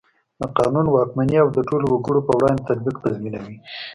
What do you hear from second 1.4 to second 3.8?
او د ټولو وګړو په وړاندې تطبیق تضمینوي.